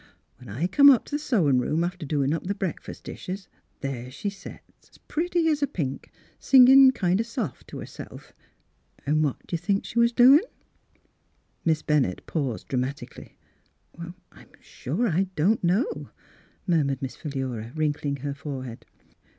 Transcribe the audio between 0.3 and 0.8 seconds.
When I